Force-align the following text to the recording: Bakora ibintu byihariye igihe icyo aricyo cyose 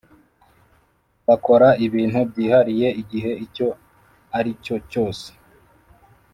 Bakora 1.27 1.67
ibintu 1.85 2.19
byihariye 2.29 2.87
igihe 3.01 3.31
icyo 3.45 3.67
aricyo 4.37 4.75
cyose 4.91 5.27